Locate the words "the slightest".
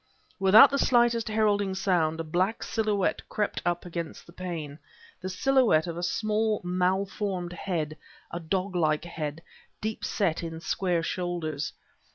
0.71-1.29